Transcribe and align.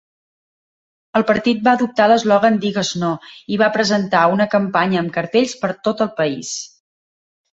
El 1.19 1.23
partit 1.31 1.59
va 1.67 1.73
adoptar 1.79 2.07
l'eslògan 2.11 2.55
"Digues 2.63 2.89
no" 3.03 3.11
i 3.55 3.59
va 3.63 3.69
presentar 3.77 4.23
una 4.37 4.49
campanya 4.55 5.01
amb 5.05 5.15
cartells 5.19 5.53
per 5.65 5.73
tot 5.89 6.01
el 6.07 6.13
país. 6.23 6.55